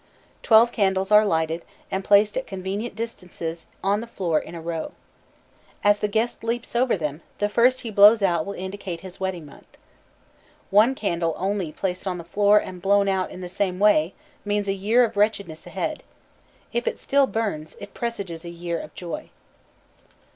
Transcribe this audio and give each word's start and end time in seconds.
Twelve 0.41 0.71
candles 0.71 1.11
are 1.11 1.23
lighted, 1.23 1.61
and 1.91 2.03
placed 2.03 2.35
at 2.35 2.47
convenient 2.47 2.95
distances 2.95 3.67
on 3.83 4.01
the 4.01 4.07
floor 4.07 4.39
in 4.39 4.55
a 4.55 4.59
row. 4.59 4.93
As 5.83 5.99
the 5.99 6.07
guest 6.07 6.43
leaps 6.43 6.75
over 6.75 6.97
them, 6.97 7.21
the 7.37 7.47
first 7.47 7.81
he 7.81 7.91
blows 7.91 8.23
out 8.23 8.43
will 8.43 8.55
indicate 8.55 9.01
his 9.01 9.19
wedding 9.19 9.45
month. 9.45 9.77
One 10.71 10.95
candle 10.95 11.35
only 11.37 11.71
placed 11.71 12.07
on 12.07 12.17
the 12.17 12.23
floor 12.23 12.57
and 12.57 12.81
blown 12.81 13.07
out 13.07 13.29
in 13.29 13.41
the 13.41 13.47
same 13.47 13.77
way 13.77 14.15
means 14.43 14.67
a 14.67 14.73
year 14.73 15.03
of 15.03 15.17
wretchedness 15.17 15.67
ahead. 15.67 16.01
If 16.73 16.87
it 16.87 16.97
still 16.97 17.27
burns, 17.27 17.77
it 17.79 17.93
presages 17.93 18.43
a 18.43 18.49
year 18.49 18.79
of 18.79 18.95
joy. 18.95 19.29